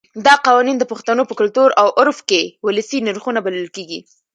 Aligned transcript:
دا 0.25 0.33
قوانین 0.45 0.77
د 0.79 0.83
پښتنو 0.91 1.23
په 1.29 1.33
کلتور 1.39 1.69
او 1.81 1.87
عرف 2.01 2.19
کې 2.29 2.41
ولسي 2.67 2.97
نرخونه 3.07 3.39
بلل 3.45 3.67
کېږي. 3.75 3.99